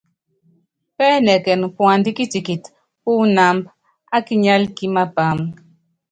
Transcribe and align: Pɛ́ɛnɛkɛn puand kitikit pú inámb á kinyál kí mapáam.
Pɛ́ɛnɛkɛn 0.95 1.61
puand 1.75 2.05
kitikit 2.17 2.63
pú 3.03 3.11
inámb 3.25 3.63
á 4.15 4.17
kinyál 4.25 4.63
kí 4.75 4.85
mapáam. 4.95 5.39